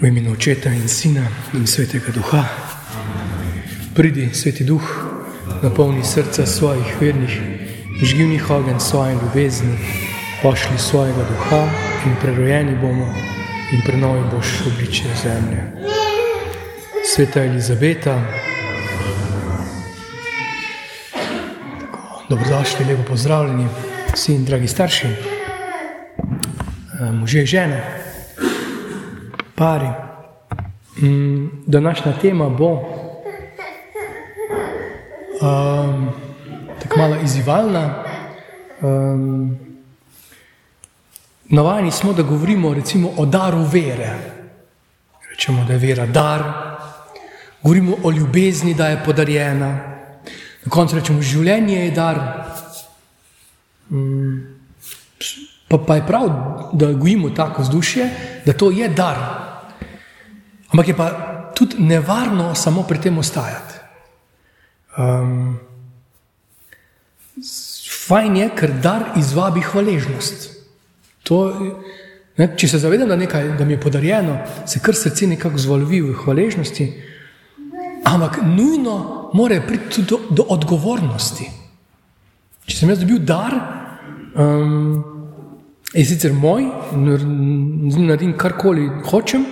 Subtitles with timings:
[0.00, 2.44] V imenu Očeta in Sina in Svetega Duha.
[3.94, 4.80] Pridi, Sveti Duh,
[5.62, 7.40] napolni srca svojih vernih,
[8.02, 9.76] žgivnih ogen svoje ljubezni,
[10.42, 11.68] pošli svojega duha
[12.06, 13.12] in prerojeni bomo
[13.72, 15.68] in prenovi boš obliče zemlje.
[17.14, 18.24] Sveta Elizabeta,
[22.28, 23.68] dobrodošli, lepo pozdravljeni,
[24.14, 25.08] vsi in dragi starši,
[27.12, 27.99] možje, žene,
[29.60, 29.88] pari.
[31.02, 32.72] Mm, današnja tema bo
[35.40, 36.10] um,
[36.82, 38.04] tako malo izzivalna.
[38.80, 39.58] Um,
[41.44, 44.10] navajeni smo, da govorimo recimo o daru vere.
[45.30, 46.42] Rečemo, da je vera dar,
[47.62, 49.68] govorimo o ljubezni, da je podarjena.
[50.64, 52.20] Na koncu rečemo, življenje je dar.
[53.90, 54.42] Um,
[55.68, 56.30] pa, pa je prav,
[56.72, 58.10] da gojimo tako vzdušje,
[58.46, 59.49] da to je dar.
[60.70, 61.08] Ampak je pa
[61.54, 63.74] tudi nevarno samo pri tem ostajati.
[64.98, 65.58] Um,
[68.06, 70.48] fajn je, ker dar izvabi hvaležnost.
[71.28, 71.42] To,
[72.38, 76.00] ne, če se zavedam, da, nekaj, da mi je podarjeno, se kar srce nekako zvolvi
[76.02, 76.88] v hvaležnosti,
[78.08, 81.46] ampak nujno mora priti tudi do, do odgovornosti.
[82.66, 83.54] Če sem jaz dobil dar,
[84.34, 85.00] um,
[85.94, 89.46] je sicer moj, naredim karkoli hočem,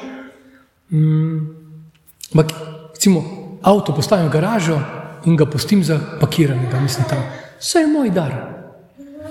[0.91, 4.79] ampak um, recimo avto postavim v garažo
[5.25, 7.23] in ga pustim za pakiranega, mislim tam.
[7.61, 8.33] Vse je moj dar.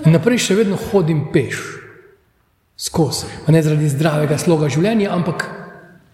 [0.06, 1.58] In naprej še vedno hodim peš,
[2.78, 3.26] skozi.
[3.46, 5.48] Pa ne zaradi zdravega sloga življenja, ampak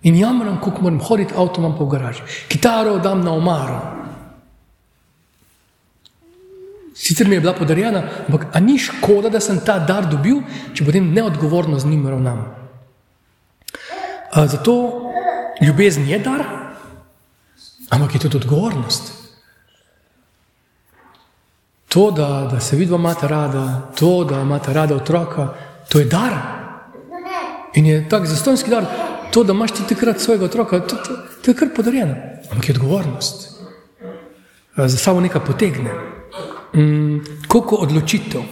[0.05, 2.25] in jamram, kako moram hoditi avtomom po garaži.
[2.48, 3.81] Kitaro dam na omaro.
[6.95, 10.41] Sicer mi je bila podarjena, ampak a ni škoda, da sem ta dar dobil,
[10.72, 12.45] če potem neodgovorno z njim ravnam.
[14.34, 15.03] Zato
[15.60, 16.44] ljubezen je dar,
[17.91, 19.12] ampak je tudi odgovornost.
[21.88, 25.54] To, da, da se vidva imata rada, to, da imata rada otroka,
[25.88, 26.32] to je dar.
[27.75, 28.87] In je tak zastonski dar,
[29.31, 32.15] to, da imaš ti takrat svojega otroka, to, to, to je kar podarjeno.
[32.50, 33.50] Ampak je odgovornost.
[34.76, 35.91] Za sabo nekaj potegne.
[36.75, 38.42] Mm, koliko odločitev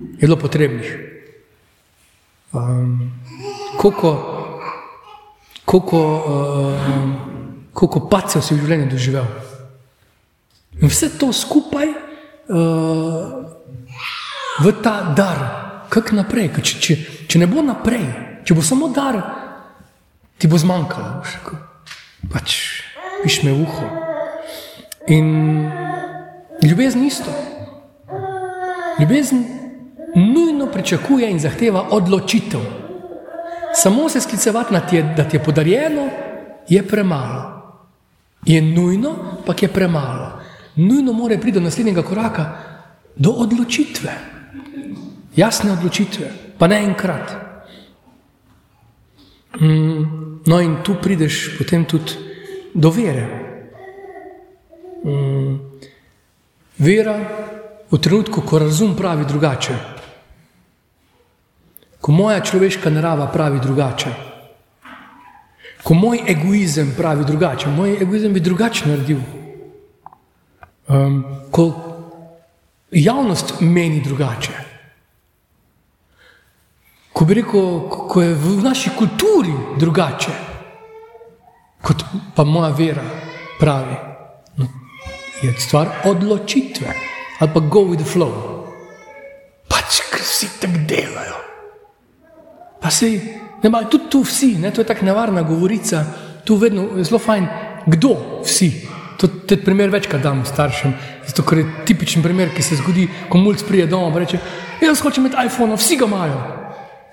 [0.00, 0.98] je bilo potrebnih?
[2.52, 3.12] Um,
[3.76, 4.41] koliko,
[5.64, 7.14] koliko, um,
[7.72, 9.26] koliko pacev si v življenju doživel?
[10.80, 13.42] In vse to skupaj uh,
[14.62, 15.38] v ta dar,
[15.92, 16.50] kako naprej.
[16.62, 16.96] Če, če,
[17.28, 18.06] če ne bo naprej,
[18.44, 19.20] če bo samo dar,
[20.38, 21.22] ti bo zmanjkalo,
[22.32, 22.58] pač
[23.22, 23.86] piš me v uho.
[25.12, 25.26] In
[26.62, 27.30] ljubezen isto.
[28.98, 29.44] Ljubezen
[30.14, 32.81] nujno pričakuje in zahteva odločitev.
[33.74, 36.08] Samo se sklicevati na to, da ti je podarjeno,
[36.68, 37.62] je premalo.
[38.46, 39.14] Je nujno,
[39.46, 40.42] pa je premalo
[40.74, 42.58] nujno mora priti do naslednjega koraka,
[43.16, 44.12] do odločitve.
[45.36, 47.32] Jasne odločitve, pa ne enkrat.
[49.60, 52.12] Mm, no, in tu prideš potem tudi
[52.74, 53.26] do vere.
[55.04, 55.56] Mm,
[56.78, 57.18] vera
[57.90, 59.74] v trenutku, ko razum pravi drugače,
[62.02, 64.10] ko moja človeška narava pravi drugače,
[65.82, 69.20] ko moj egoizem pravi drugače, moj egoizem bi drugače naredil.
[70.88, 71.66] Um, ko
[72.90, 74.52] javnost meni drugače,
[77.12, 77.68] ko bi rekel,
[78.10, 80.34] ko je v naši kulturi drugače,
[81.82, 82.02] kot
[82.34, 83.04] pa moja vera
[83.60, 83.96] pravi,
[84.58, 84.66] no,
[85.42, 86.98] je stvar odločitve
[87.42, 88.34] ali pa go with the flow.
[89.68, 91.51] Pač, ker vsi tako delajo.
[92.82, 93.20] Pa se
[93.62, 96.04] ne maj, tudi tu vsi, ne, to je tako nevarna govorica,
[96.44, 97.46] tu vedno je zelo fajn,
[97.86, 98.72] kdo vsi.
[99.22, 100.94] To je primer večkrat dam staršem,
[101.26, 104.38] zato ker je tipičen primer, ki se zgodi, ko mulj pride doma in reče:
[104.80, 106.40] Jaz hočem imeti iPhone, vsi ga imajo.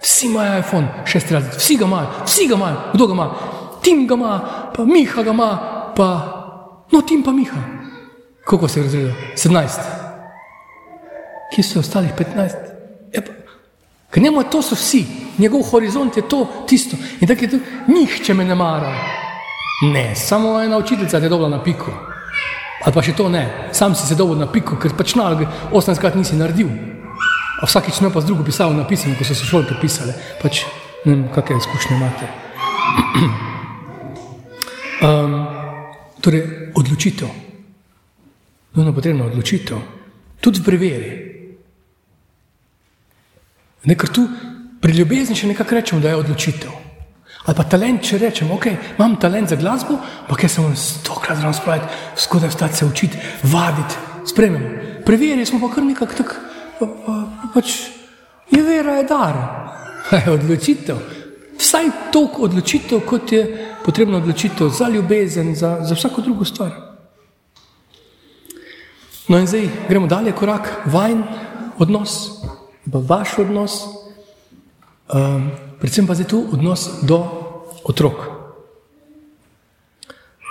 [0.01, 3.27] Vsi imajo iPhone, šest let, vsi ga imajo, vsi ga imajo, kdo ga ima?
[3.83, 4.39] Tim ga ima,
[4.75, 5.49] pa Miha ga ima,
[5.95, 6.07] pa
[6.91, 7.61] no, Tim pa Miha.
[8.45, 9.13] Koliko se je razredilo?
[9.35, 9.69] 17.
[11.53, 12.68] Kje so ostalih 15?
[14.09, 15.05] Ker njemu to so vsi,
[15.37, 16.97] njegov horizont je to, tisto.
[17.21, 17.57] In tako je to,
[17.87, 18.93] nihče me ne mara.
[19.93, 21.91] Ne, samo ena učiteljica te je dobila na piku.
[22.85, 26.15] Ali pa še to ne, sam si se dobil na piku, ker pač naloge 18krat
[26.15, 26.71] nisi naredil.
[27.61, 30.15] A vsakič me pa z drugo pisal napisano, ko so se šolke pisale.
[30.41, 30.63] Pač
[31.05, 32.29] ne vem, kakšne izkušnje imate.
[35.05, 35.35] um,
[36.23, 37.29] torej, odločitev.
[38.75, 39.77] Nujno potrebno odločitev.
[40.39, 41.28] Tudi v preveri.
[43.85, 44.25] Ne, ker tu
[44.81, 46.71] pri ljubezni še nekako rečemo, da je odločitev.
[47.45, 48.65] Ali pa talent, če rečem, ok,
[48.97, 49.95] imam talent za glasbo,
[50.25, 53.95] ampak jaz se moram stokrat zraven spraviti, skodaj vstati se učiti, vaditi,
[54.27, 54.69] spremljamo.
[55.05, 56.35] Preverjali smo pa kar nekako tako,
[56.79, 57.15] pa, pa,
[57.55, 57.71] pač
[58.51, 59.39] je vera, je dar,
[60.25, 60.99] je odločitev.
[61.59, 63.43] Vsaj toliko odločitev, kot je
[63.85, 66.75] potrebno odločitev za ljubezen, za, za vsako drugo stvar.
[69.29, 71.23] No in zdaj gremo dalje, korak, vajn
[71.77, 72.41] odnos,
[72.85, 73.83] vaš odnos,
[75.13, 77.23] um, predvsem pa zdaj tu odnos do
[77.83, 78.27] otrok.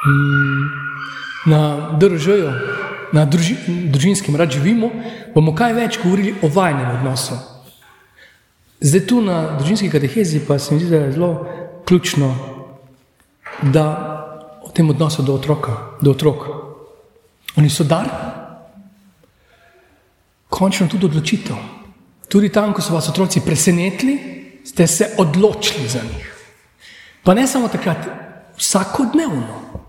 [0.06, 0.70] Um,
[1.46, 2.50] na državi,
[3.12, 4.90] na druži, družinskem rad živimo,
[5.34, 7.38] bomo kaj več govorili o vajnem odnosu.
[8.81, 11.46] Zdaj tu na družinski katehezi pa se mi zdi, da je zelo
[11.88, 12.34] ključno,
[13.62, 13.86] da
[14.62, 16.46] o tem odnosu do otroka, do otrok.
[17.56, 18.06] Oni so dar,
[20.48, 21.56] končno tudi odločitev.
[22.28, 24.19] Tudi tam, ko so vas otroci presenetili,
[24.64, 26.34] ste se odločili za njih.
[27.25, 27.96] Pa ne samo takrat,
[28.56, 29.82] vsakodnevno.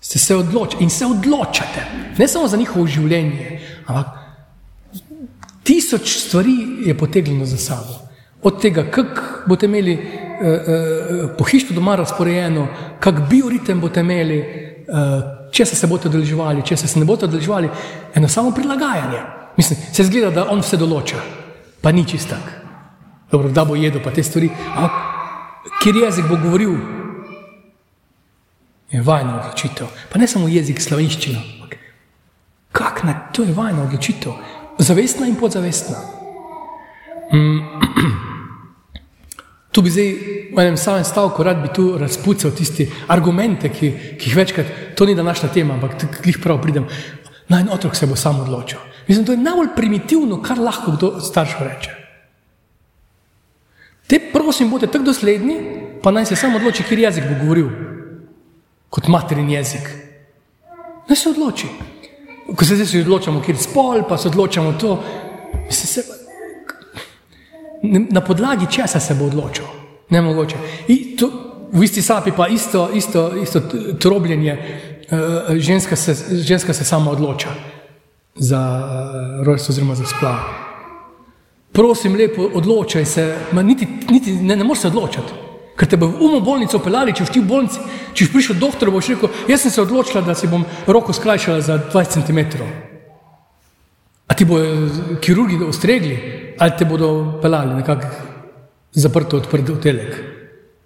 [0.00, 1.86] Ste se odločili in se odločate,
[2.18, 4.06] ne samo za njihovo življenje, ampak
[5.62, 6.54] tisoč stvari
[6.86, 7.98] je potegnjeno za sabo.
[8.42, 10.00] Od tega, kako boste imeli eh,
[10.42, 12.68] eh, pohištvo doma razporejeno,
[13.00, 15.22] kak bioritem boste imeli, eh,
[15.52, 17.70] če se boste odeleževali, če se ne boste odeleževali,
[18.14, 19.35] eno samo prilagajanje.
[19.56, 21.20] Mislim, se zgleda, da on vse določa,
[21.82, 22.52] pa ni čist tak.
[23.30, 24.50] Dobro, da bo jedel pa te stvari.
[24.76, 26.76] Ampak, kjer jezik bo govoril,
[28.92, 29.88] je vajna odločitev.
[30.12, 31.40] Pa ne samo jezik slovenščina.
[32.76, 34.36] Kak na to je vajna odločitev?
[34.78, 35.96] Zavestna in podzavestna.
[37.32, 37.60] Mm.
[39.72, 40.10] Tu bi zdaj
[40.56, 44.66] v enem samem stavku rad bi tu razpucal tiste argumente, ki, ki jih večkrat,
[44.96, 46.86] to ni današnja tema, ampak jih prav pridem.
[47.52, 48.80] Naj en otrok se bo sam odločil.
[49.08, 51.90] Mislim, to je najbolj primitivno, kar lahko kdo starš reče.
[54.06, 55.56] Te prosim, bodite tako dosledni,
[56.02, 57.70] pa naj se sam odloči, kjer jezik bo govoril,
[58.90, 59.88] kot materin jezik.
[61.08, 61.66] Naj se odloči.
[62.56, 65.02] Ko se zdaj odločamo, kjer spol, pa se odločamo to,
[65.66, 66.02] mislim, se,
[68.10, 69.64] na podlagi česa se bo odločil.
[70.10, 70.56] Ne mogoče.
[71.18, 71.30] To,
[71.72, 73.60] v isti sapi pa isto, isto, isto
[74.00, 74.58] trobljenje,
[75.10, 77.48] uh, ženska, se, ženska se sama odloča
[78.36, 80.36] za uh, rojstvo oziroma za splav.
[81.72, 85.32] Prosim, lepo odločaj se, niti, niti ne, ne moreš se odločati.
[85.76, 87.80] Ker te bo v umo bolnico pelali, če v bolnici,
[88.16, 91.12] če boš prišel do doktora, boš rekel, jaz sem se odločila, da si bom roko
[91.12, 92.64] skrajšala za 20 cm.
[94.26, 96.16] A ti bodo kirurgi ostregli,
[96.58, 98.08] ali te bodo pelali nekako
[98.96, 100.16] zaprto, odprto v telek.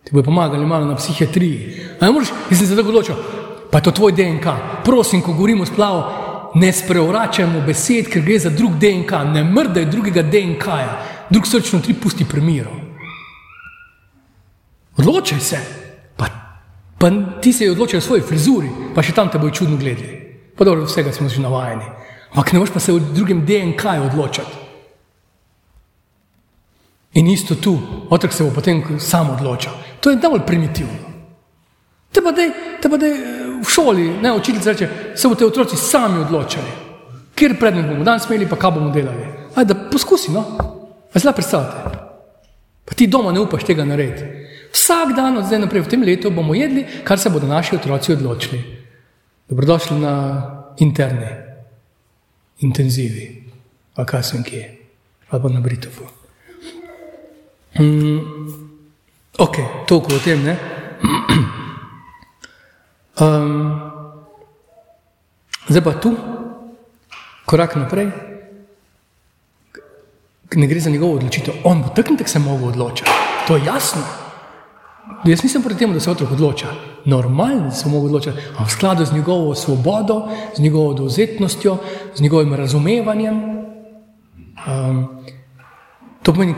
[0.02, 1.86] Ti bodo pomagali malo na psihiatriji.
[2.00, 3.14] Ampak moraš, jaz sem se tako odločil,
[3.70, 4.46] pa je to tvoj DNK.
[4.82, 10.22] Prosim, ko govorimo splavo, ne sprevračajmo besed, ker gre za drug DNK, ne mrdaj drugega
[10.22, 10.94] DNK-ja,
[11.30, 12.70] drug srčno tri pusti premiro.
[14.96, 15.58] Odločaj se,
[16.16, 16.26] pa,
[16.98, 17.10] pa
[17.42, 20.18] ti se je odločil v svoji frizuri, pa še tam te bojo čudno gledali.
[20.56, 21.86] Pa dobro, vsega smo že navajeni.
[22.30, 24.58] Ampak ne moreš pa se v drugem DNK odločiti.
[27.18, 27.78] In isto tu,
[28.10, 29.72] otrok se bo potem sam odločil.
[30.00, 31.10] To je najbolj primitivno.
[32.12, 32.30] Te pa
[32.96, 33.06] da
[33.62, 36.70] v šoli, ne učitelj reče, se bodo te otroci sami odločali,
[37.34, 39.26] kjer predmet bomo danes imeli, pa kaj bomo delali.
[39.54, 40.44] Ajde, da poskusi, no.
[41.14, 41.98] Zdaj predstavljate.
[42.84, 44.24] Pa ti doma ne upaš tega narediti.
[44.72, 48.12] Vsak dan od zdaj naprej v tem letu bomo jedli, kar se bodo naši otroci
[48.12, 48.60] odločili.
[49.48, 50.14] Dobrodošli na
[50.78, 51.50] internet
[52.60, 53.50] intenzivi,
[53.96, 54.64] a kaj sem kje,
[55.30, 56.06] ali pa na Britovu.
[57.80, 58.20] Mm,
[59.38, 59.56] ok,
[59.88, 60.56] toliko o tem, ne?
[63.20, 63.80] Um,
[65.68, 66.16] zdaj pa tu,
[67.44, 68.08] korak naprej,
[70.56, 73.10] ne gre za njegovo odločitev, on bo takrat se mogel odločiti,
[73.46, 74.02] to je jasno.
[75.24, 76.66] Jaz nisem proti temu, da se otrok odloča.
[77.04, 81.76] Normalno, da se lahko odloča, ampak v skladu z njegovo svobodo, z njegovo dovzetnostjo,
[82.14, 83.40] z njegovim razumevanjem.
[84.66, 85.08] Um,
[86.22, 86.54] to, pomeni,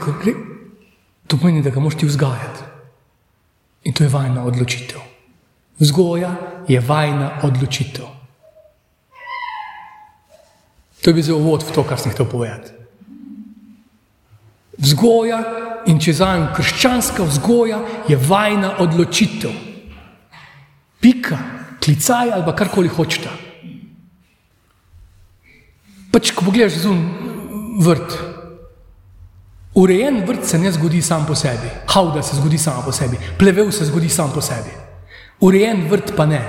[1.26, 2.70] to pomeni, da ga moš ti vzgajati.
[3.84, 5.00] In to je vajna odločitev.
[5.78, 6.34] Vzgoja
[6.68, 8.06] je vajna odločitev.
[11.02, 12.70] To je bil zelo uvod v to, kar sem hotel povedati.
[14.78, 15.38] Vzgoja
[15.90, 19.50] in če zajem krščanska vzgoja, je vajna odločitev.
[21.02, 21.38] Pika,
[21.82, 23.30] klicaj ali karkoli hočete.
[26.12, 27.00] Pač, ko pogledaš zun
[27.82, 28.14] vrt,
[29.74, 33.72] urejen vrt se ne zgodi sam po sebi, hauda se zgodi sama po sebi, plevel
[33.72, 34.81] se zgodi sam po sebi.
[35.42, 36.40] Urejen vrt pa ne.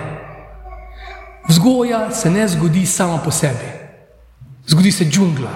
[1.50, 3.68] Vzgoja se ne zgodi sama po sebi,
[4.68, 5.50] zgodi se džungla.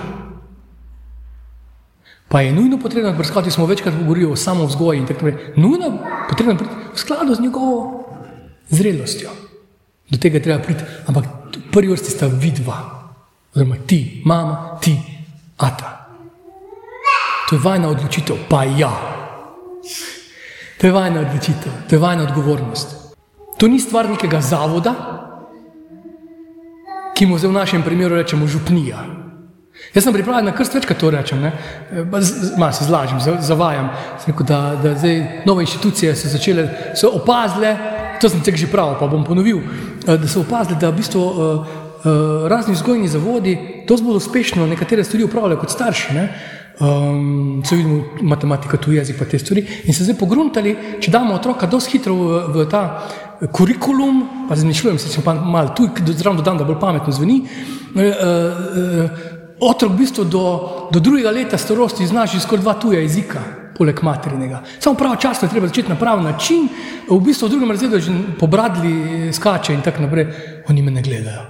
[2.27, 5.53] Pa je nujno potrebno brskati, smo večkrat govorili o samo vzgoji in tako naprej.
[5.55, 8.03] Nujno potrebno priti v skladu z njegovo
[8.69, 9.29] zrelostjo.
[10.09, 11.25] Do tega treba priti, ampak
[11.71, 12.77] prvi vrsti sta vidva,
[13.55, 14.97] oziroma ti, mama, ti,
[15.57, 16.07] ata.
[17.49, 18.91] To je vajna odločitev, pa ja.
[20.81, 23.06] To je vajna odločitev, to je vajna odgovornost.
[23.57, 24.93] To ni stvar nekega zavoda,
[27.17, 29.01] ki mu zdaj v našem primeru rečemo župnija.
[29.93, 31.41] Jaz sem pripravljen na krst večkrat to rečem,
[32.57, 33.89] malo se zlažem, zavajam,
[34.27, 37.77] rekel, da, da zdaj nove inštitucije so začele, so opazile,
[38.21, 41.33] to sem že prav, pa bom ponovil, eh, da so opazili, da v bistvu uh,
[42.05, 46.13] uh, razni vzgojni zavodi dosti bolj uspešno nekatere stvari upravljajo kot starši.
[46.13, 46.29] Ne?
[46.79, 49.65] Um, so vidimo matematika, tu jezik, pa te stvari.
[49.85, 52.83] In se zdaj pogruntali, če damo otroka dosti hitro v, v ta
[53.51, 57.41] kurikulum, pa zmišljujem se, če pa malo tu, zraven dodam, da bolj pametno zveni.
[57.97, 59.27] Uh, uh,
[59.59, 60.43] otrok v bistvu do,
[60.93, 63.41] do drugega leta starosti zna že skoraj dva tuja jezika
[63.77, 64.63] poleg materinega.
[64.79, 66.65] Samo pravočasno je treba začeti na pravi način,
[67.09, 70.27] v bistvu v drugem razredu že pobradli skače in tako naprej,
[70.69, 71.45] oni me ne gledajo.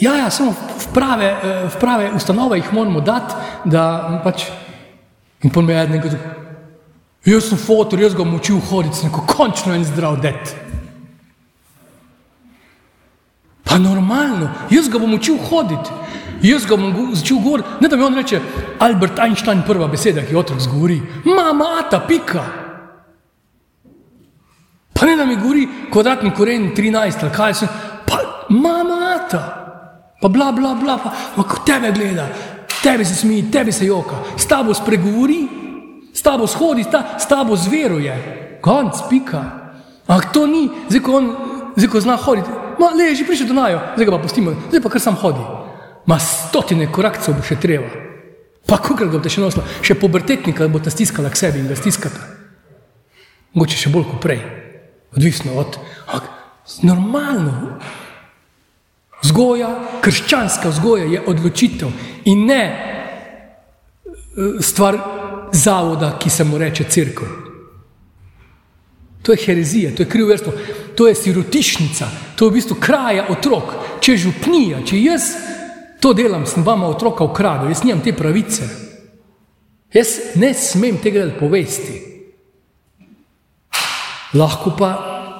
[0.00, 1.28] Ja, ja, samo v prave,
[1.68, 4.48] v prave ustanove jih moramo dati, da pač
[5.44, 6.16] in pol me je nekdo,
[7.24, 10.56] jaz sem fotor, jaz ga bom učil hoditi, neko končno en zdrav det.
[13.64, 15.90] Pa normalno, jaz ga bom učil hoditi.
[16.42, 18.40] Jaz ga bom začel govoriti, ne da mi on reče,
[18.80, 22.44] Albert Einstein, prva beseda, ki jo otrok zgovori, mama, ta pika.
[24.96, 27.68] Pa ne da mi govori kvadratni koren 13 ali kaj se,
[28.06, 29.42] pa mama, ta.
[30.20, 32.26] Pa bla, bla, bla, pa, pa tebe gleda,
[32.82, 35.46] tebe se smije, tebe se joka, s tabo spregovori,
[36.20, 38.12] s tabo shodi, ta, s tabo zveruje.
[38.60, 39.72] Konc, pika.
[40.04, 41.32] Ampak to ni, zdaj ko on,
[41.80, 44.82] zdaj ko zna hoditi, ma, le, že prišel do najo, zdaj ga pa pustimo, zdaj
[44.84, 45.44] pa kar sam hodi
[46.10, 47.88] ma stotine korakcev bo še treba.
[48.66, 51.78] Pa kako ga bo še nosila, še pubertetnika bo ta stiskala k sebi in ga
[51.78, 52.20] stiskata.
[53.54, 54.42] Mogoče še bolj kot prej,
[55.16, 55.78] odvisno od.
[56.06, 56.24] Ampak
[56.86, 57.78] normalno.
[59.20, 59.68] Vzgoja,
[60.00, 61.90] krščanska vzgoja je odločitev
[62.30, 64.96] in ne eh, stvar
[65.52, 67.28] zavoda, ki se mu reče crkva.
[69.22, 70.52] To je herezija, to je krivoverstvo,
[70.96, 73.74] to je sirotišnica, to je v bistvu kraja otrok.
[74.00, 75.32] Če župnija, če jaz
[76.00, 78.64] To delam, sem vama otroka ukradel, jaz nimam te pravice.
[79.92, 81.98] Jaz ne smem tega povesti.
[84.34, 84.90] Lahko pa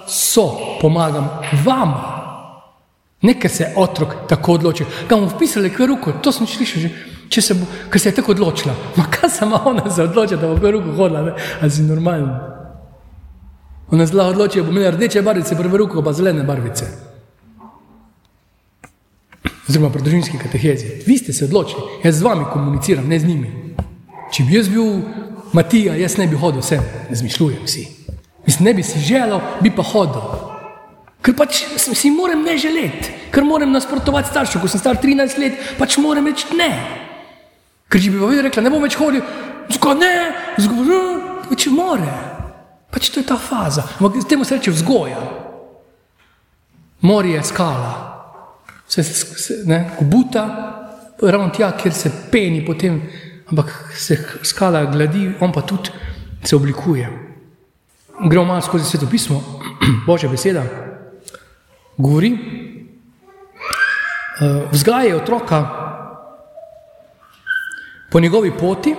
[0.09, 1.29] so, pomagam
[1.65, 1.95] vam.
[3.23, 4.89] Ne, ker se je otrok tako odločil.
[5.09, 6.91] Ga bomo vpisali k ruku, to sem slišal že,
[7.31, 8.75] če se bo, ker se je tako odločila.
[8.99, 11.37] Ma kaj se ima ona za odločiti, da bo k ruku hodila, ne?
[11.61, 12.41] ali si normalno.
[13.91, 16.91] Ona zelo odloči, da bo imela rdeče barvice, prve ruko pa zelene barvice
[19.71, 21.03] oziroma pri družinski katehezi.
[21.07, 23.51] Vi ste se odločili, jaz z vami komuniciram, ne z njimi.
[24.35, 25.03] Če bi jaz bil
[25.55, 27.87] Matija, jaz ne bi hodil sem, razmišljujem si.
[28.47, 30.27] Mislim, ne bi si želel, bi pa hodil.
[31.23, 35.59] Ker pač si moram ne želeti, ker moram nasprotovati staršu, ko sem star 13 let,
[35.79, 36.71] pač moram reči ne.
[37.91, 39.25] Ker če bi vedel, rekla, ne bom več hodil,
[39.75, 40.13] zgo ne,
[40.63, 41.01] zgo ne,
[41.49, 42.13] pač more.
[42.91, 43.87] Pač to je ta faza.
[43.99, 45.19] Ampak temu se reče vzgoja.
[47.03, 48.11] Morje je skala
[48.91, 50.45] se, se ne, obuta,
[51.23, 53.03] ravno tja, kjer se peni, potem,
[53.51, 55.91] ampak se skala gladi, on pa tudi
[56.45, 57.11] se oblikuje.
[58.27, 59.43] Gremo malo skozi sveto pismo,
[60.07, 60.65] Božja beseda
[61.97, 62.39] govori, uh,
[64.73, 65.80] vzgaja otroka
[68.11, 68.95] po njegovi poti,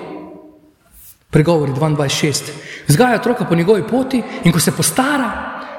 [1.30, 2.52] pregovori 22.6.
[2.88, 5.32] Vzgaja otroka po njegovi poti in ko se postara,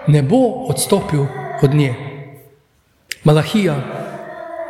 [0.06, 1.26] ne bo odstopil
[1.62, 1.94] od nje.
[3.24, 3.76] Malahija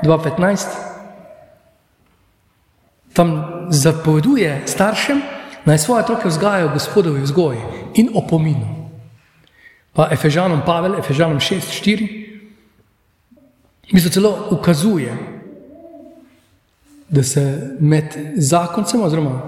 [0.03, 0.67] 2.15,
[3.13, 5.23] tam zapoveduje staršem,
[5.65, 7.59] naj svoje otroke vzgajajo gospodovi vzgoji
[7.95, 8.83] in opominu.
[9.93, 12.09] Pa Efežanom Pavel, Efežanom 6.4,
[13.93, 15.42] mi se celo ukazuje,
[17.13, 18.05] da se med
[18.37, 19.43] zakoncem, oziroma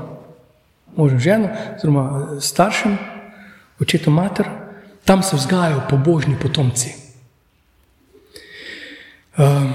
[0.96, 2.98] možem ženo, oziroma staršem,
[3.80, 4.46] očetom mater,
[5.04, 6.94] tam se vzgajajo pobožni potomci.
[9.38, 9.72] Um,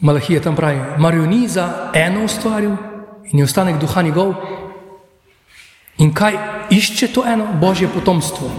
[0.00, 2.72] Malahija tam pravi, Marijo ni za eno ustvaril
[3.30, 4.34] in je ostanek duha njegov.
[5.98, 6.34] In kaj
[6.70, 8.50] išče to eno božje potomstvo?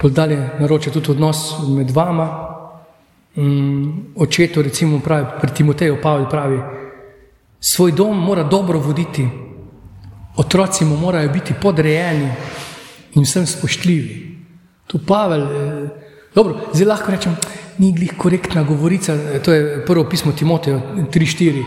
[0.00, 2.59] Poldalje naroča tudi odnos med vama.
[3.40, 6.58] Um, očetu, recimo, pravi, pri Timoteju Pavel pravi,
[7.60, 9.28] svoj dom mora dobro voditi,
[10.36, 12.28] otroci mu morajo biti podrejeni
[13.14, 14.36] in vsem spoštljivi.
[14.86, 15.88] Tu Pavel, eh,
[16.34, 17.36] dobro, zdaj lahko rečem,
[17.78, 20.80] ni glih korektna govorica, to je prvo pismo Timoteja
[21.12, 21.64] 3.4.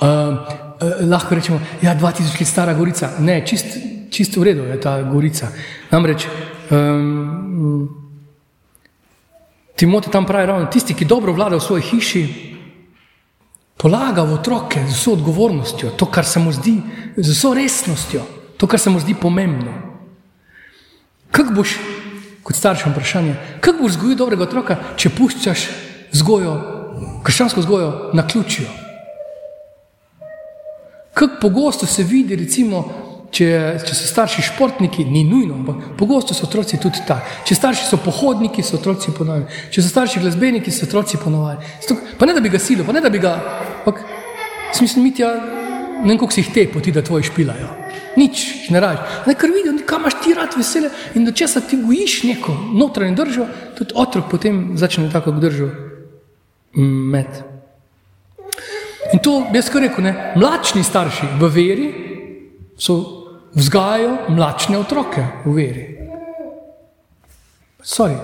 [0.00, 3.10] uh, lahko rečemo, da je 2000 let stara gorica.
[3.18, 5.48] Ne, čisto čist v redu je ta gorica.
[5.90, 6.26] Namreč
[6.70, 8.07] um,
[9.78, 12.22] Timotej tam pravi, ravno tisti, ki dobro vlada v svoji hiši,
[13.78, 16.80] polaga v otroke z vso odgovornostjo, to, kar se mu zdi,
[17.16, 18.24] z vso resnostjo,
[18.58, 19.70] to, kar se mu zdi pomembno.
[21.30, 21.76] Kako boš,
[22.42, 25.68] kot staršem vprašanje, kako boš vzgojil dobrega otroka, če puščaš
[26.10, 26.56] vzgojo,
[27.22, 28.66] krščansko vzgojo na ključju?
[31.14, 32.82] Kako pogosto se vidi, recimo,
[33.34, 33.48] če,
[33.84, 37.44] če so starši športniki, ni nujno, ampak pogosto so otroci tudi tako.
[37.48, 39.48] Če starši so pohodniki, so otroci ponovadi.
[39.74, 41.66] Če so starši glasbeniki, so otroci ponovadi.
[42.18, 43.34] Pa ne da bi ga silo, pa ne da bi ga.
[43.82, 44.00] Ampak,
[44.76, 47.68] smisel mi ti, ne vem, koliko si jih te poti, da tvoji špilajo.
[48.18, 49.02] Nič, ne raje.
[49.28, 52.54] Ne, ker vidijo, kam imaš ti rad vesele in da če se ti gojiš neko
[52.74, 53.46] notranje držo,
[53.78, 55.68] tudi otrok potem začne tako držo
[56.74, 57.44] med.
[59.14, 61.86] In to, jaz kar rekel, ne, mlačni starši v veri
[62.78, 63.17] so
[63.58, 65.86] vzgajajo mlačne otroke v veri.
[67.82, 68.16] Sorry.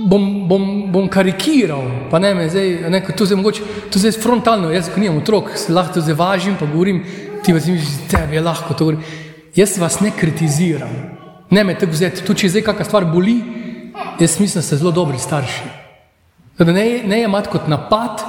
[0.00, 4.70] Bom, bom, bom karikiral, pa ne me zdaj, ne, to je mogoče, to je frontalno,
[4.72, 7.04] jaz ko nimam otrok, se lahko to zavažim, pa govorim,
[7.44, 9.04] ti vas misliš, tebi je lahko to govorim.
[9.54, 10.94] Jaz vas ne kritiziram,
[11.50, 13.36] ne me tako vzeti, tudi če zdaj kakšna stvar boli,
[14.18, 15.70] jaz mislim, da ste zelo dobri starši.
[16.58, 18.24] Da ne, ne imate kot napad,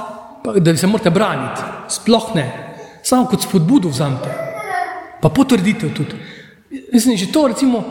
[0.60, 2.46] da se morate braniti, sploh ne,
[3.02, 4.51] samo kot spodbudo vzamete,
[5.22, 6.18] pa potrditev tudi.
[6.92, 7.84] Mislim, že to, recimo,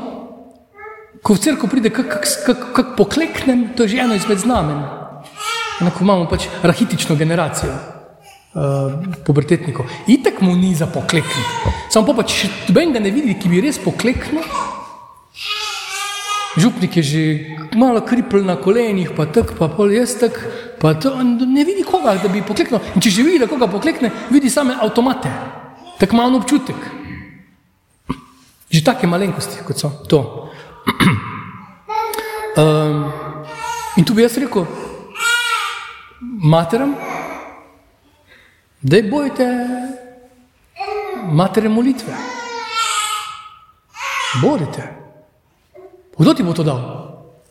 [1.24, 4.84] ko v crkvu pride, kako kak, kak, kak pokleknem, to je že eno izmed znamen.
[5.82, 8.92] Enako imamo pač rahitično generacijo uh,
[9.26, 9.88] pubertetnikov.
[10.12, 11.72] Itek mu ni za poklekniti.
[11.94, 14.44] Samo pa, če še noben ga ne vidi, ki bi res pokleknil,
[16.60, 17.24] župnik je že
[17.80, 20.36] malo kripl na kolenih, pa tak, pa pol jaz tak,
[20.82, 22.82] pa to, ne vidi koga, da bi pokleknil.
[22.98, 25.32] In če že vidi, da koga poklekne, vidi same avtomate,
[26.02, 27.01] tako malo občutek.
[28.72, 30.22] Že take malenkosti, kot so to.
[32.52, 33.08] Um,
[33.96, 34.66] in tu bi jaz rekel,
[36.20, 36.96] materam,
[38.82, 39.48] da je bojte
[41.32, 42.12] matere molitve.
[44.42, 44.84] Borite.
[46.18, 46.82] Kdo ti bo to dal?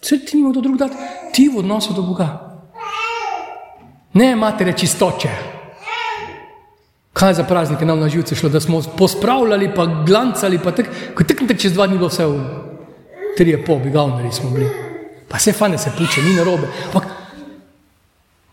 [0.03, 0.97] Vse ti nima kdo drug dati,
[1.33, 2.29] ti v odnosu do Boga.
[4.15, 5.50] Ne matere čistoče.
[7.21, 11.25] Kaj za praznike nam na živce šlo, da smo pospravljali, pa glancali, pa tako, ko
[11.25, 12.39] teknete čez dva dni bo vse v
[13.37, 14.69] tri je pol, bi gavnari smo bili.
[15.29, 16.69] Pa se fane se puče, ni narobe.
[16.87, 17.05] Ampak,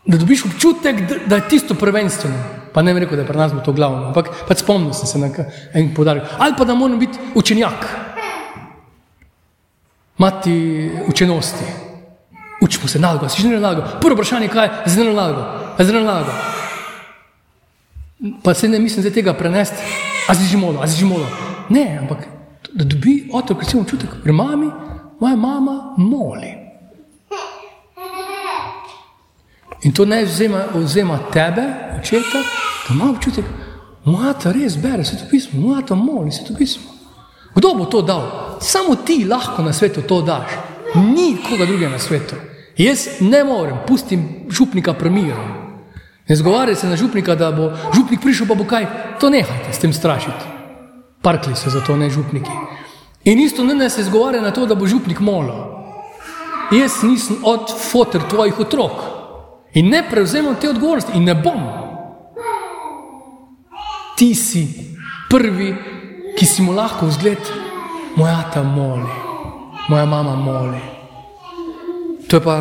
[0.06, 2.36] da dobiš občutek, da, da je tisto prvenstveno.
[2.72, 5.18] Pa ne vem rekel, da je pri nas to glavno, ampak pač spomnim sem se
[5.18, 5.30] na
[5.74, 6.28] en podarek.
[6.38, 7.88] Ali pa da moram biti učenjak
[10.18, 11.64] imati učenosti.
[12.60, 13.82] Učimo se nalogo, si že ne nalogo.
[14.00, 15.42] Prvo vprašanje, kaj je zdaj nalogo?
[15.78, 16.57] Zdaj nalogo.
[18.42, 19.82] Pa se ne mislim zdaj tega prenesti,
[20.28, 21.26] a si že molo, a si že molo.
[21.68, 22.26] Ne, ampak
[22.74, 24.70] da dobi otrok, recimo, občutek, pri mami,
[25.20, 26.54] moja mama moli.
[29.82, 31.62] In to ne vzema, vzema tebe,
[32.00, 32.42] očeta,
[32.88, 33.44] da ima občutek,
[34.04, 36.90] moja ta res bere, se to pismo, moja ta moli, se to pismo.
[37.54, 38.58] Kdo bo to dal?
[38.60, 40.50] Samo ti lahko na svetu to daš.
[40.94, 42.34] Ni koga drugega na svetu.
[42.76, 45.57] Jaz ne morem, pustim župnika premirom.
[46.28, 48.86] Ne zgovarjaj se na župnika, da bo župnik prišel, pa bo kaj.
[49.20, 50.44] To nehajte s tem strašiti.
[51.22, 52.50] Parkli se za to, ne župniki.
[53.24, 55.78] In isto ne se zgovarja na to, da bo župnik molil.
[56.72, 58.92] Jaz nisem od fotor tvojih otrok
[59.74, 61.64] in ne prevzemam te odgovornosti in ne bom.
[64.16, 64.66] Ti si
[65.30, 65.74] prvi,
[66.38, 67.40] ki si mu lahko vzgled,
[68.16, 69.08] moja ta moli,
[69.88, 70.80] moja mama moli.
[72.28, 72.56] To je pa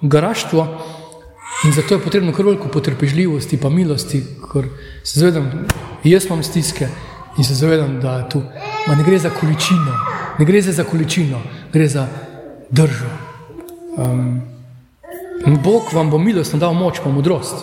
[0.00, 0.66] garaštvo
[1.64, 4.68] in zato je potrebno kar veliko potrpežljivosti in milosti, ker
[5.02, 5.66] se zavedam,
[6.04, 6.88] jaz imam stiske
[7.38, 8.42] in se zavedam, da tu
[8.88, 9.98] ne gre za količino,
[10.38, 11.40] ne gre za količino,
[11.72, 12.06] gre za
[12.70, 13.10] držo.
[13.96, 14.42] Um,
[15.62, 17.54] Bog vam bo milostno dal moč pa modrost.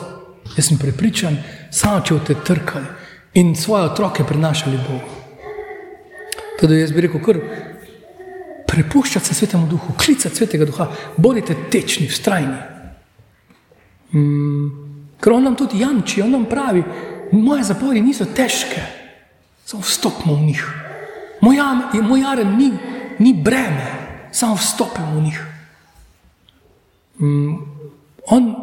[0.58, 1.38] Jaz sem prepričan,
[1.72, 2.86] samo če boste trkali
[3.34, 5.22] in svoje otroke prenašali Bogu.
[6.60, 7.40] Tudi jaz bi rekel, kar
[8.68, 12.71] prepuščati se svetemu duhu, klicati svetega duha, bodite tečni, vztrajni.
[14.13, 14.69] Mm,
[15.19, 16.84] ker on nam tudi jamči, on nam pravi,
[17.32, 18.82] moje zapovedi niso težke,
[19.65, 20.65] samo vstopimo v njih.
[21.41, 22.71] Moja, moj jarem ni,
[23.19, 23.88] ni breme,
[24.32, 25.39] samo vstopimo v njih.
[27.19, 27.56] Mm,
[28.28, 28.56] on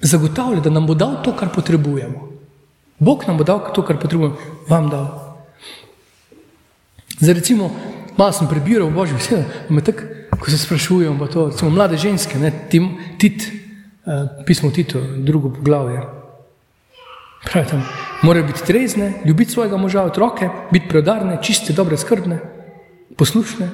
[0.00, 2.28] zagotavlja, da nam bo dal to, kar potrebujemo.
[2.98, 4.36] Bog nam bo dal to, kar potrebujemo,
[4.68, 5.36] vam dal.
[7.20, 7.70] Zdaj, recimo,
[8.16, 9.44] malo sem prebiral Božjo besedo,
[10.38, 13.57] ko se sprašujem, pa to, recimo, mlade ženske, ne, tim, tit,
[14.46, 16.00] pismo Tito, drugo poglavje.
[17.44, 17.88] Pravi tam,
[18.22, 22.38] morajo biti trezne, ljubiti svojega moža, otroke, biti predarne, čiste, dobre, skrbne,
[23.16, 23.70] poslušne.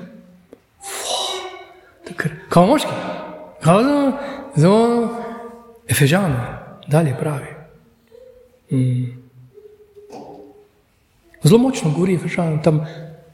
[2.48, 2.90] Kao moški,
[3.60, 3.82] kao
[4.56, 5.08] zelo,
[5.88, 6.44] efežano,
[6.86, 7.46] dalje pravi.
[8.70, 9.24] Mm.
[11.42, 12.86] Zelo močno govori efežano tam,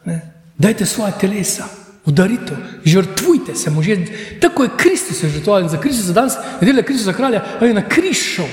[0.04, 0.20] ne,
[0.58, 1.64] dajte svoje telesa,
[2.04, 4.06] udarite, žrtvujte se, možje,
[4.40, 8.46] tako je Kristus žrtvoval za Kristus, za danes, nedelja Kristus za kralja, ali na križu.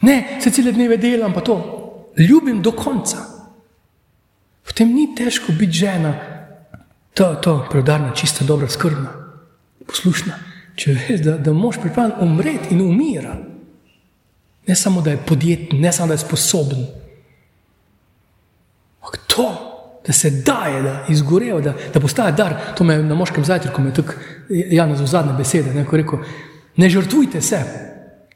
[0.00, 1.56] Ne, se cele dneve delam, pa to
[2.18, 3.16] ljubim do konca.
[4.66, 6.14] Potem ni težko biti žena,
[7.14, 9.12] to, to predarna, čista, dobra, skrbna,
[9.86, 10.34] poslušna.
[10.76, 13.38] Če veš, da, da moš pripravljen umreti in umira.
[14.66, 16.86] Ne samo, da je podjeten, ne samo, da je sposoben.
[19.26, 19.65] To,
[20.06, 23.94] da se daje, da izgorejo, da, da postaje dar, to me na moškem zajtrku, me
[23.94, 24.12] tako
[24.48, 26.22] Janez v zadnje besede, ne, ko rekel,
[26.76, 27.62] ne žrtvujte se,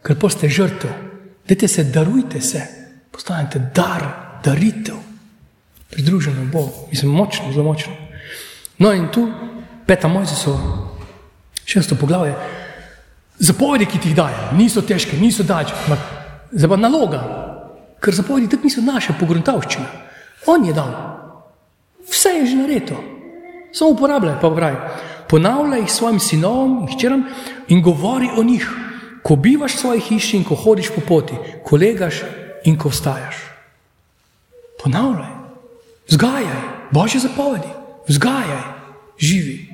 [0.03, 0.91] ker poste žrtev,
[1.49, 2.63] dajte se, darujte se,
[3.11, 4.03] postanete dar,
[4.45, 4.97] daritev,
[5.91, 7.95] pridruženo Bogu, mislim, močno, zelo močno.
[8.79, 9.29] No in tu,
[9.87, 10.57] peta Mojzeso,
[11.65, 12.35] šesto poglavje,
[13.39, 15.75] zapovedi, ki ti jih daje, niso težke, niso dače,
[16.53, 17.23] zdaj pa naloga,
[18.01, 19.87] ker zapovedi tako niso naše pogruntavščine.
[20.47, 21.20] On je dal,
[22.09, 22.97] vse je že nareto,
[23.73, 24.77] samo uporabljaj, pa pravi.
[25.29, 27.25] Ponavljaj jih svojim sinovom in hčeram
[27.69, 28.71] in govori o njih,
[29.23, 31.35] ko bivaš v svoji hiši in ko hodiš po poti,
[31.65, 32.23] ko legaš
[32.65, 33.37] in ko vstajaš.
[34.83, 35.31] Ponavljaj,
[36.09, 38.63] zgajaj, božje zapovedi vzgajaj,
[39.19, 39.69] živi.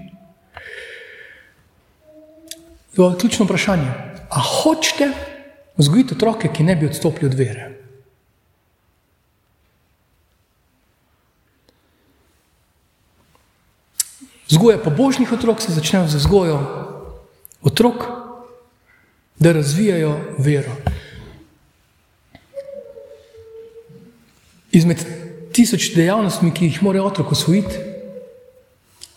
[2.97, 3.91] To je ključno vprašanje.
[4.31, 5.11] A hočete
[5.77, 7.76] vzgojiti otroke, ki ne bi odstopili od vere?
[14.49, 16.59] Vzgoja pobožnih otrok se začne z vzgojo
[17.63, 18.05] otrok,
[19.39, 20.71] da razvijajo vero.
[24.71, 25.03] Izmed
[25.53, 27.75] tisoč dejavnostmi, ki jih mora otrok osvojiti,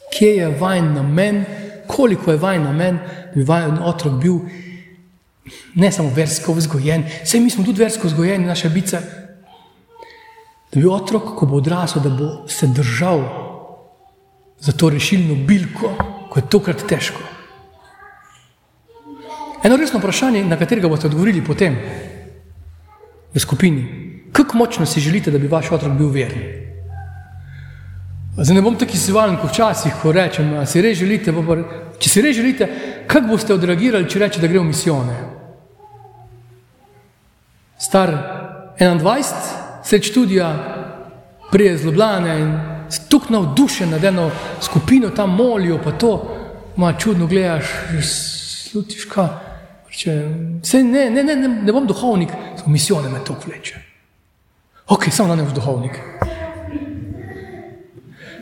[0.09, 1.43] kje je vajen namen,
[1.87, 4.39] koliko je vajen namen, da bi vajen otrok bil
[5.75, 9.01] ne samo versko vzgojen, vse mi smo tudi versko vzgojeni, naše bice.
[10.71, 13.48] Da bi otrok, ko bo odrasel, da bo se držal
[14.59, 15.93] za to rešilno bilko,
[16.29, 17.21] ko je tokrat težko.
[19.63, 21.75] Eno resno vprašanje, na katerega boste odgovorili potem
[23.33, 23.83] v skupini.
[24.31, 26.43] Kako močno si želite, da bi vaš otrok bil veren?
[28.37, 31.57] Zdaj ne bom tako izvalen kot včasih, ko rečem, si želite, pa,
[31.99, 32.67] če si res želite,
[33.07, 35.15] kako boste odreagirali, če reče, da gre v misijone?
[37.79, 38.13] Star
[38.79, 39.23] 21,
[39.83, 40.49] sred študija,
[41.51, 46.37] prije z Ljubljane in stuk navdušen nad eno skupino, tam molijo, pa to,
[46.75, 47.65] ma čudno gledaš,
[48.03, 49.27] slutiš kaj.
[50.73, 53.75] Ne, ne, ne, ne, ne bom duhovnik, samo misijone me to vleče.
[54.87, 55.99] Ok, samo da ne boš duhovnik.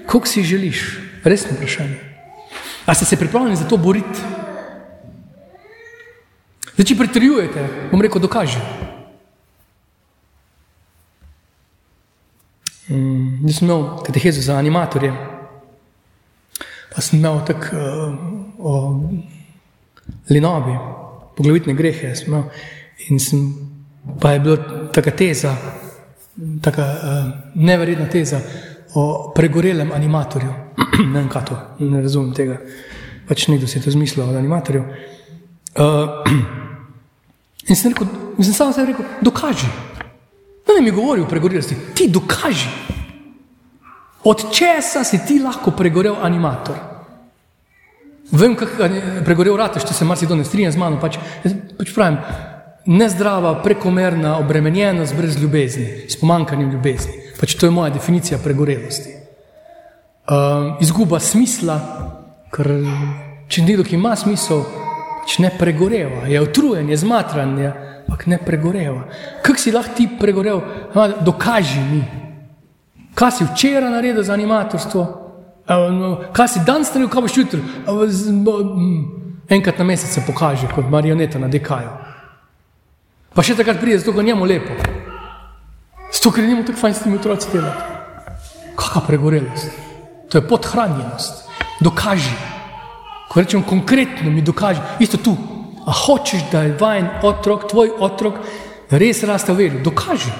[0.06, 0.98] Kako si želiš?
[1.24, 1.98] Resno vprašanje.
[2.86, 4.20] A ste se pripravljeni za to boriti?
[6.76, 8.62] Zdaj, če pritrjujete, bom rekel, dokaži.
[13.48, 15.14] Jaz sem imel katehezo za animatorje,
[16.96, 18.16] pa sem imel tako uh,
[18.60, 18.74] o
[20.30, 20.74] linobi,
[21.38, 22.16] poglavitne grehe.
[22.16, 22.36] Sem
[23.08, 23.46] in sem,
[24.20, 24.58] pa je bila
[24.92, 25.54] taka teza,
[26.62, 28.42] taka uh, neverjetna teza,
[28.94, 30.52] o pregorelem animatorju.
[31.14, 32.60] ne vem, kaj to, ne razumem tega.
[33.30, 34.84] Pač nekdo si je to zmislil od animatorjev.
[35.78, 36.28] Uh,
[37.70, 38.12] in sem rekel,
[38.44, 39.72] sem samo rekel, dokaži.
[40.68, 42.87] Ne, ne mi govori o pregorelosti, ti dokaži.
[44.28, 46.76] Od česa si ti lahko pregorel animator?
[48.32, 48.90] Vem, kako
[49.24, 51.16] pregorel rateš, če se marsikdo ne strinja z mano, pač,
[51.78, 52.18] pač pravim,
[52.92, 57.16] nezdrava, prekomerna obremenjenost brez ljubezni, s pomankanjem ljubezni.
[57.40, 59.16] Pač to je moja definicija pregorelosti.
[60.28, 61.80] Um, izguba smisla,
[62.52, 62.74] ker
[63.48, 64.66] če nekdo, ki ima smisel,
[65.24, 67.74] pač ne pregoreva, je utrujen, je zmatran, je,
[68.10, 69.08] ampak ne pregoreva.
[69.40, 70.66] Kako si lahko ti pregorel,
[71.24, 72.27] dokaži mi.
[73.18, 75.04] Kaj si včeraj naredil za animatorstvo,
[75.68, 77.62] no, kaj si danes naredil, kaj boš jutri.
[79.50, 81.90] Enkrat na mesec se pokaže kot marioneta na dekaju.
[83.34, 84.76] Pa še takrat pride, zato ga njemu lepo.
[86.12, 87.98] Zato, ker nimamo tako fajn s temi otroci delati.
[88.78, 89.68] Kakšna pregorelost?
[90.30, 91.48] To je podhranjenost.
[91.82, 92.34] Dokaži.
[93.30, 94.82] Ko rečem konkretno, mi dokaži.
[95.00, 95.36] Isto tu.
[95.88, 98.42] A hočeš, da je vajen otrok, tvoj otrok,
[98.92, 99.84] res raste v veri?
[99.84, 100.34] Dokaži.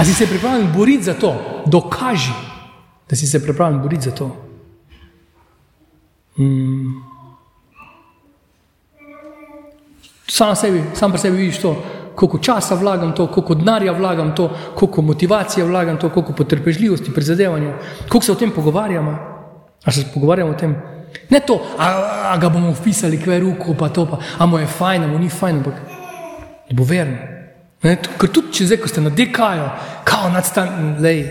[0.00, 1.62] A si se pripravljen boriti za to?
[1.66, 2.32] Dokaži,
[3.10, 4.36] da si se pripravljen boriti za to.
[6.38, 7.02] Mm.
[10.26, 11.82] Sam, sebi, sam pri sebi vidiš to.
[12.14, 17.74] koliko časa vlagam to, koliko denarja vlagam to, koliko motivacije vlagam to, koliko potrpežljivosti, prizadevanja,
[18.08, 19.18] koliko se o tem pogovarjamo.
[19.84, 20.76] A se pogovarjamo o tem?
[21.30, 21.86] Ne to, a,
[22.32, 25.18] a ga bomo upisali, kve ruko, pa to, pa, a mu je fajn, a mu
[25.18, 25.74] ni fajn, ampak
[26.68, 27.39] da bo veren.
[27.80, 29.70] Ne, ker tudi če zdaj, ko ste na dekaju,
[30.04, 31.22] kao nadstan, lej,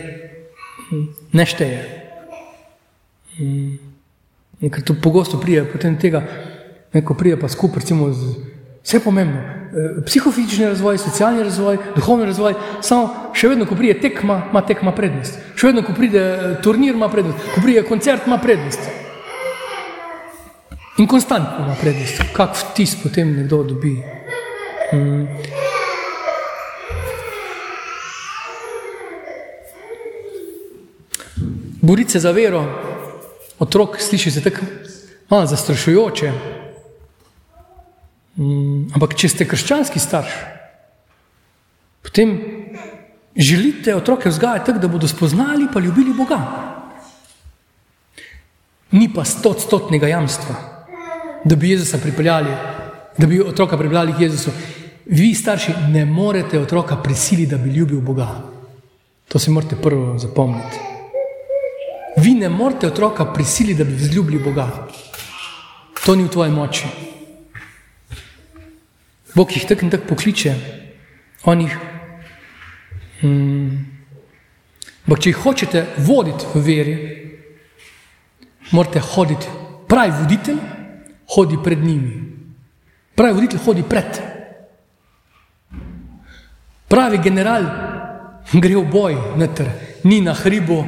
[1.37, 1.81] ne šteje.
[3.37, 3.77] Mm.
[4.65, 6.23] Ker to pogosto prije, potem tega,
[6.93, 8.33] neko prije pa skupaj, recimo, z,
[8.81, 9.39] vse je pomembno.
[9.39, 14.95] E, psihofizični razvoj, socialni razvoj, duhovni razvoj, samo še vedno, ko pride tekma, ima tekma
[14.97, 15.37] prednost.
[15.53, 17.45] Še vedno, ko pride e, turnir, ima prednost.
[17.53, 18.89] Ko pride koncert, ima prednost.
[20.97, 22.25] In konstantno ima prednost.
[22.33, 23.99] Kak vtis potem nekdo dobi.
[24.97, 25.77] Mm.
[31.81, 32.63] Boriti se za vero,
[33.59, 34.65] otrok, sliši se tako
[35.29, 36.31] malo zastrašujoče.
[38.35, 40.31] Mm, ampak, če ste krščanski starš,
[42.03, 42.35] potem
[43.35, 46.39] želite otroke vzgajati tako, da bodo spoznali in ljubili Boga.
[48.91, 50.55] Ni pa stotstotnega jamstva,
[51.45, 52.55] da bi Jezusa pripeljali,
[53.17, 54.51] da bi otroka pripeljali k Jezusu.
[55.05, 58.27] Vi, starši, ne morete otroka prisiliti, da bi ljubil Boga.
[59.27, 60.98] To si morate prvo zapomniti.
[62.21, 64.87] Vi ne morete otroka prisiliti, da bi vzljubili Boga.
[66.05, 66.87] To ni v tvoji moči.
[69.35, 70.55] Bog jih tako in tako pokliče,
[71.43, 71.77] on jih.
[73.21, 73.85] Hmm.
[75.09, 76.95] Če jih hočete voditi v veri,
[78.71, 79.47] morate hoditi.
[79.87, 80.59] Pravi voditelj
[81.35, 82.13] hodi pred njimi.
[83.15, 84.19] Pravi voditelj hodi pred.
[86.89, 87.65] Pravi general
[88.53, 89.69] gre v boj, netr,
[90.03, 90.83] ni na hribu,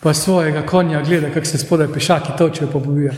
[0.00, 3.12] pa svojega konja gleda, kako se spodaj pešaki točijo, pa bojijo.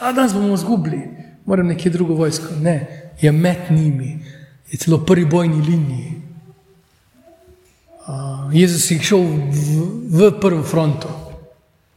[0.00, 1.00] A danes bomo izgubili,
[1.46, 2.54] moram nekje drugo vojsko.
[2.60, 4.18] Ne, je med njimi,
[4.70, 6.12] je celo prvi bojni liniji.
[8.06, 11.08] Uh, Jezus je šel v, v prvo fronto,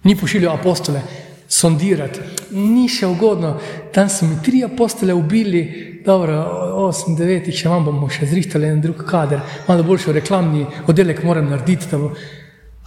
[0.04, 1.02] ni pošiljal apostole
[1.48, 2.20] sondirati,
[2.52, 3.58] ni še ugodno.
[3.94, 6.38] Tam so mi tri apostole ubili, dobro,
[6.88, 11.50] osem, devet, še vam bomo še zrihtali en drug kader, malo boljši reklamni oddelek moram
[11.52, 11.92] narediti.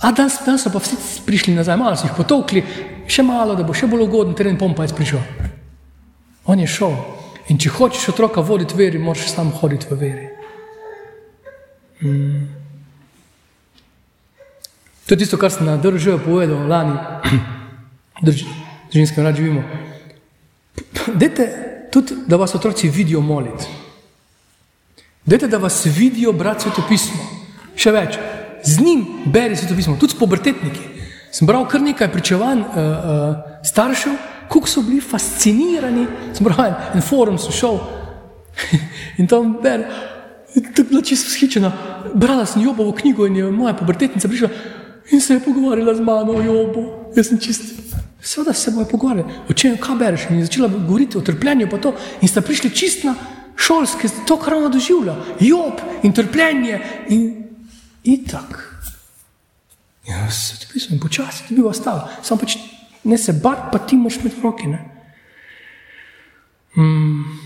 [0.00, 2.62] A danes, danes so pa vsi prišli nazaj, malo so jih potovkli,
[3.10, 5.20] še malo, da bo še bolj ugoden teren, pom pa je prišel.
[6.48, 6.94] On je šel.
[7.52, 10.26] In če hočeš otroka voditi v veri, moraš sam hoditi v veri.
[12.00, 12.48] Hmm.
[15.04, 16.96] To je tisto, kar sem na državi povedal lani,
[18.24, 19.64] družinskem rad živimo.
[21.12, 21.48] Dajte
[21.92, 23.66] tudi, da vas otroci vidijo moliti.
[25.26, 27.20] Dajte, da vas vidijo brati sveto pismo.
[27.76, 28.16] Še več,
[28.64, 30.80] z njim beri sveto pismo, tudi s pubertetniki.
[31.30, 34.12] Sem bral kar nekaj pričevanj uh, uh, staršev,
[34.50, 36.06] kako so bili fascinirani.
[36.34, 37.78] Sem bral en, en forum, so šel
[39.20, 39.86] in tam ber,
[40.54, 41.72] tako bila čisto vzhičena.
[42.14, 44.48] Brala sem Jobovo knjigo in je moja pubertetnica prišla
[45.10, 46.86] in se je pogovarjala z mano o Jobu.
[47.16, 47.62] Jaz sem čist.
[48.22, 50.26] Seveda se bojo pogovarjali, o čem, kaj bereš.
[50.30, 51.94] In je začela govoriti o trpljenju, pa to.
[52.20, 53.14] In sta prišli čist na
[53.56, 55.14] šolske, to, kar ona doživlja.
[55.40, 57.39] Job in trpljenje in
[58.04, 58.80] itak.
[60.08, 62.56] Ja, se ti pisem, počasi ti bi ostal, samo pač
[63.04, 64.66] ne se bat, pa ti moraš imeti v roki.
[66.76, 67.38] Mm.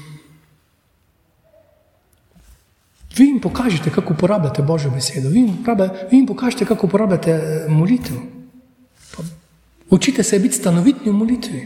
[3.17, 7.31] Vi jim pokažete, kako uporabljate Božjo besedo, vi jim, prabe, vi jim pokažete, kako uporabljate
[7.31, 8.17] eh, molitev.
[9.17, 9.23] Pa
[9.91, 11.63] učite se biti stanovitni v molitvi.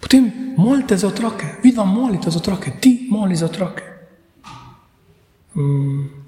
[0.00, 3.82] Potem molite za otroke, vi vam molite za otroke, ti moli za otroke.
[5.54, 6.21] Mm.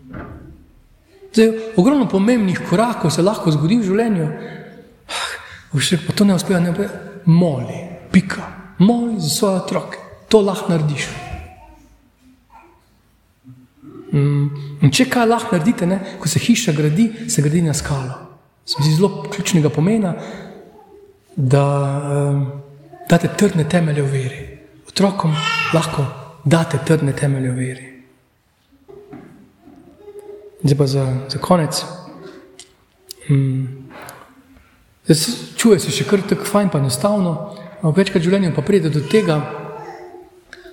[1.35, 4.27] Zdaj, ogromno pomembnih korakov se lahko zgodi v življenju,
[5.75, 6.87] vse pa to ne uspeva, ne pa
[7.27, 7.81] moli,
[8.13, 8.47] pika,
[8.79, 9.99] moli za svoje otroke,
[10.31, 11.09] to lahko narediš.
[14.15, 14.45] Mm,
[14.87, 18.21] in če kaj lahko naredite, ne, ko se hiša gradi, se gradi na skalo.
[18.65, 20.15] Se mi zdi zelo ključnega pomena,
[21.37, 21.65] da
[22.15, 22.45] um,
[23.11, 24.45] date trdne temelje v veri.
[24.87, 25.35] Otrokom
[25.75, 26.07] lahko
[26.45, 27.94] date trdne temelje v veri.
[30.65, 31.85] Zdaj pa za, za konec.
[33.29, 33.69] Hmm.
[35.05, 35.19] Zdaj,
[35.57, 39.03] čuje se še kar tako fajn, pa enostavno, ampak večkrat v življenju pa pride do
[39.05, 39.43] tega,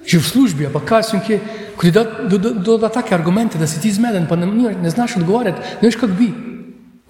[0.08, 1.42] že v službi, pa kaj sem kje,
[1.76, 4.48] ko ti da, do, do, do, da take argumente, da si ti zmeden, pa ne,
[4.48, 6.32] ne znaš odgovarjati, ne veš, kako bi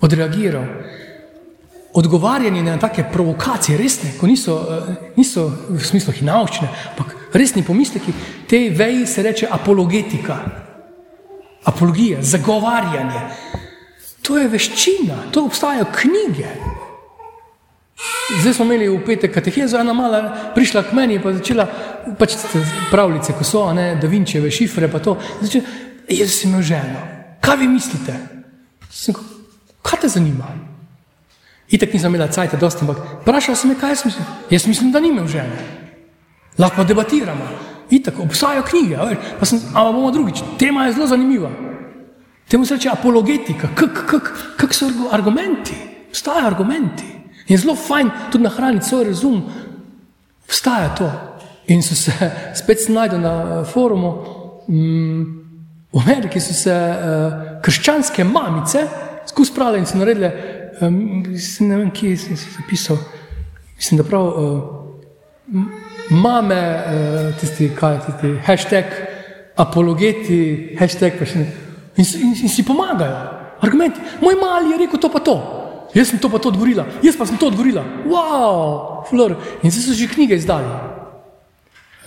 [0.02, 0.66] odreagiral.
[1.94, 8.14] Odgovarjanje na take provokacije, resne, ko niso, eh, niso v smislu hinavščine, ampak resni pomisleki,
[8.50, 10.42] te veji se reče apologetika
[11.66, 13.22] apologija, zagovarjanje.
[14.22, 16.48] To je veščina, to obstajajo knjige.
[18.42, 20.22] Zdaj smo imeli v petek katehezo, ena mala
[20.56, 21.68] prišla k meni in začela
[22.18, 22.38] pač
[22.92, 25.18] pravljice, ko so, ne, da vinčeve šifre, pa to.
[25.42, 25.66] Začela,
[26.10, 27.02] jaz sem imel ženo.
[27.42, 28.16] Kaj vi mislite?
[28.90, 29.16] Sem,
[29.82, 30.48] kaj te zanima?
[31.72, 34.26] Itek nisem imela cajt, dosta, ampak vprašala sem me, kaj jaz mislim.
[34.50, 35.60] Jaz mislim, da nimam žene.
[36.60, 37.71] Lahko debatiramo.
[37.92, 38.98] Itek, obstajajo knjige,
[39.40, 40.44] pa sem, ampak bomo drugič.
[40.60, 41.50] Tema je zelo zanimiva.
[42.48, 45.76] Temu se reče apologetika, kak, kak, kak so argumenti,
[46.10, 47.06] obstajajo argumenti.
[47.48, 49.44] Je zelo fajn tudi nahraniti svoj razum,
[50.46, 51.12] obstaja to.
[51.68, 52.12] In so se
[52.64, 54.12] spet znašli na eh, forumu.
[54.68, 55.42] Mm,
[55.94, 58.86] v Ameriki so se uh, krščanske mamice
[59.28, 60.30] skozi spravile in so naredile,
[60.82, 61.00] um,
[61.60, 62.98] ne vem, kje sem se zapisal,
[63.76, 68.86] mislim, da prav uh, mame, uh, tisti, kaj je tisti, hashtag
[69.62, 71.48] apologeti, hashtag pa še ne.
[72.00, 73.18] In, in, in si pomagajo,
[73.62, 74.02] argumenti.
[74.22, 75.36] Moj mali je rekel to pa to.
[75.94, 77.84] Jaz sem to pa to odgovorila, jaz pa sem to odgovorila.
[78.08, 79.36] Wow, flor.
[79.60, 80.72] In zdaj so že knjige izdali.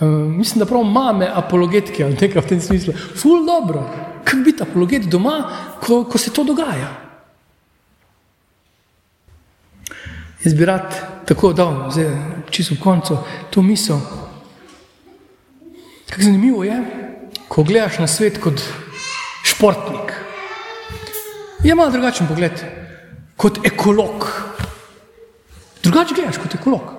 [0.01, 2.93] Uh, mislim, da prav mame apologetke ali nekaj v tem smislu.
[2.93, 3.85] Ful dobro.
[4.25, 5.37] Kako biti apologet doma,
[5.79, 6.89] ko, ko se to dogaja?
[10.43, 10.89] Jaz bi rad
[11.25, 12.09] tako dal, zdaj
[12.55, 13.17] čisto v koncu,
[13.51, 13.99] to misel.
[16.07, 16.77] Kako zanimivo je,
[17.47, 18.61] ko gledaš na svet kot
[19.43, 20.13] športnik.
[21.63, 22.63] Je malo drugačen pogled
[23.35, 24.27] kot ekolog.
[25.83, 26.93] Drugače gledaš kot ekolog,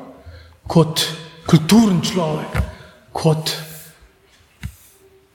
[0.69, 1.07] kot
[1.47, 2.61] kulturen človek,
[3.13, 3.55] kot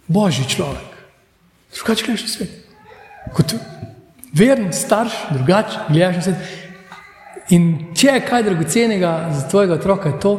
[0.08, 0.92] božji človek.
[1.74, 2.58] Drugače gledaš na svet.
[3.34, 3.56] Kot
[4.34, 6.61] veren starš, drugače gledaš na svet.
[7.52, 10.34] In če je kaj dragocenega za tvojega otroka, je to,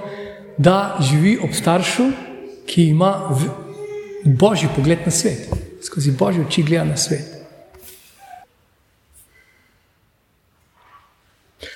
[0.56, 2.08] da živi ob staršu,
[2.66, 3.12] ki ima
[4.24, 5.50] božji pogled na svet,
[5.84, 7.28] skozi božje oči gleda na svet.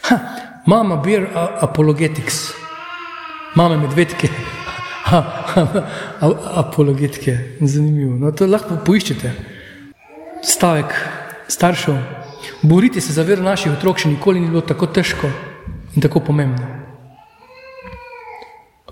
[0.08, 0.18] Ha,
[0.66, 1.26] mama bir
[1.60, 2.52] apologetics,
[3.54, 4.28] mama medvedke,
[6.54, 8.16] apologetike, zanimivo.
[8.18, 9.32] No, to lahko poiščete.
[10.46, 10.94] Stavek
[11.50, 11.98] staršev,
[12.62, 15.30] boriti se za vero naših otrok še nikoli ni bilo tako težko
[15.94, 16.66] in tako pomembno.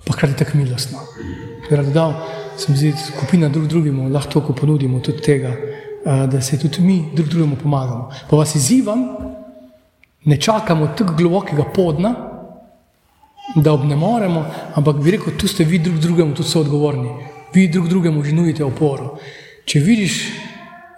[0.05, 1.01] Pa hkrati tako milostno.
[1.71, 2.13] Rad dal,
[2.61, 5.55] sem zdi, skupina drug drugemu, lahko toliko ponudimo tudi tega,
[6.05, 8.11] da se tudi mi drug drugemu pomagamo.
[8.31, 9.07] Pa vas izzivam,
[10.25, 12.15] ne čakamo tako globokega podna,
[13.57, 17.11] da ob ne moremo, ampak bi rekel, tu ste vi drug drugemu tudi soodgovorni.
[17.55, 19.19] Vi drug drugemu že nudite oporo.
[19.65, 20.15] Če vidiš,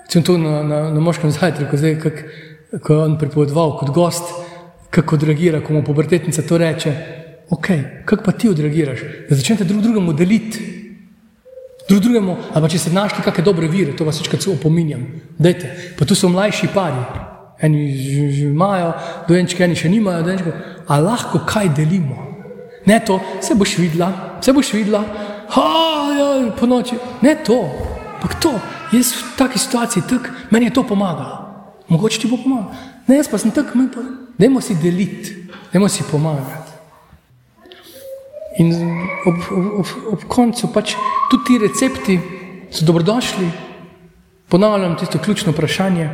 [0.08, 2.22] sem to na, na, na moškem zajtrku, zdaj, kak,
[2.82, 4.32] ko je on pripovedoval kot gost,
[4.90, 6.92] kako odreagira, ko mu pubertetnica to reče,
[7.50, 7.66] ok,
[8.04, 10.72] kako pa ti odreagiraš, da začnete drug drugemu deliti.
[11.88, 15.04] Drug drugemu, ali če ste našli kakšne dobre vire, to vas večkrat opominjam,
[15.38, 17.04] dajte, pa tu so mlajši pari,
[17.62, 17.84] eni
[18.34, 18.90] že imajo,
[19.28, 20.54] dojenčki, eni še nimajo, dojenčki,
[20.88, 22.18] a lahko kaj delimo.
[22.86, 24.10] Ne to, se boš videla,
[24.42, 25.04] se boš videla,
[25.54, 25.68] ha,
[26.18, 26.26] ja,
[26.58, 26.98] po noči.
[27.22, 27.62] Ne to,
[28.16, 28.54] ampak to,
[28.92, 31.45] jaz v taki situaciji, tak, meni je to pomagalo.
[31.88, 32.74] Mogoče ti bo pomagalo.
[33.06, 34.02] Ne, jaz pa sem tak, pa,
[34.38, 36.72] dajmo si deliti, dajmo si pomagati.
[38.58, 38.72] In
[39.26, 40.96] ob, ob, ob, ob koncu pač
[41.30, 42.18] tudi ti recepti
[42.70, 43.50] so dobrodošli.
[44.48, 46.10] Ponavljam tisto ključno vprašanje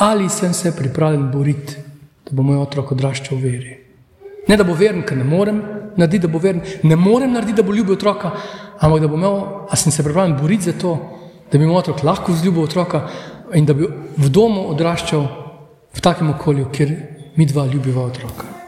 [0.00, 1.76] ali sem se pripravljen boriti,
[2.24, 3.74] da bo moj otrok odraščal v veri.
[4.48, 5.58] Ne da bo veren, ker ne morem
[5.96, 8.30] narediti, da bo veren, ne morem narediti, da bo ljubil otroka,
[8.80, 9.36] ampak da bo imel,
[9.68, 10.94] a sem se pripravljen boriti za to,
[11.52, 13.02] da bi moj otrok lahko vzljubil otroka
[13.54, 13.86] in da bi
[14.16, 15.26] v domu odraščal
[15.92, 16.96] v takem okolju, kjer
[17.36, 18.59] mi dva ljubiva otroka.